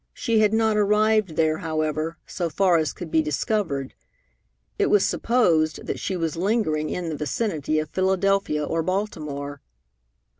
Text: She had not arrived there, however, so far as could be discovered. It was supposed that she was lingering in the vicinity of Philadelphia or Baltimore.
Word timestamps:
She 0.15 0.39
had 0.39 0.51
not 0.51 0.77
arrived 0.77 1.35
there, 1.35 1.59
however, 1.59 2.17
so 2.25 2.49
far 2.49 2.77
as 2.77 2.91
could 2.91 3.11
be 3.11 3.21
discovered. 3.21 3.93
It 4.79 4.87
was 4.87 5.05
supposed 5.05 5.85
that 5.85 5.99
she 5.99 6.17
was 6.17 6.35
lingering 6.35 6.89
in 6.89 7.09
the 7.09 7.15
vicinity 7.15 7.77
of 7.77 7.91
Philadelphia 7.91 8.63
or 8.63 8.81
Baltimore. 8.81 9.61